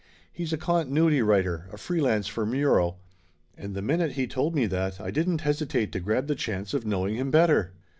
[0.33, 2.95] He's a continuity writer, a free lance for Muro.
[3.55, 6.87] And the minute he told me that I didn't hesitate to grab the chance of
[6.87, 7.73] knowing him better.